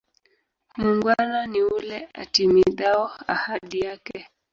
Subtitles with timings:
[0.77, 4.19] Muungwana niule atimidhao ahadi ake.